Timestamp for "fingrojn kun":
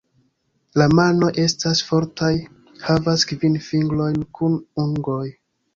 3.71-4.63